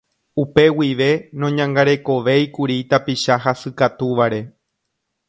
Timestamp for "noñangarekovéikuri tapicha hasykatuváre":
1.43-4.41